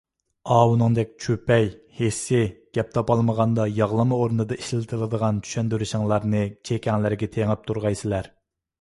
[0.53, 1.69] ئاۋۇنىڭدەك چۈپەي،
[1.99, 2.47] ھېسسىي،
[2.79, 8.37] گەپ تاپالمىغاندا ياغلىما ئورنىدا ئىشلىتىدىغان چۈشەندۈرۈشلىرىڭلارنى چېكەڭلەرگە تېڭىپ تۇرغايسىلەر.